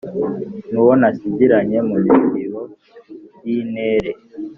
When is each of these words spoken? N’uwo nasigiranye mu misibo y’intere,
N’uwo 0.71 0.93
nasigiranye 1.01 1.77
mu 1.89 1.95
misibo 2.05 2.61
y’intere, 3.45 4.09